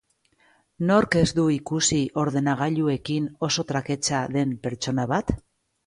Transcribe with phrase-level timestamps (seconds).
[0.91, 5.37] Nork ez du ikusi ordenagailuekin oso traketsa den pertsona bat?